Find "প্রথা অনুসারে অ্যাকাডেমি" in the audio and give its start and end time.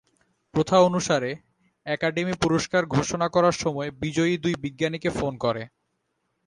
0.53-2.33